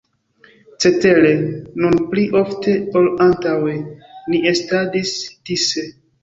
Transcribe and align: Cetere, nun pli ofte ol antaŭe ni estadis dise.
Cetere, 0.85 1.33
nun 1.83 1.97
pli 2.13 2.23
ofte 2.39 2.73
ol 3.03 3.11
antaŭe 3.27 3.77
ni 4.33 4.41
estadis 4.55 5.13
dise. 5.53 5.87